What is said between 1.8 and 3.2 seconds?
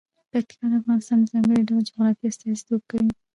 جغرافیه استازیتوب کوي.